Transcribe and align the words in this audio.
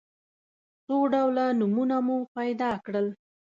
څو 0.85 0.97
ډوله 1.13 1.45
نومونه 1.59 1.97
مو 2.05 2.17
پیدا 2.37 2.71
کړل. 2.85 3.07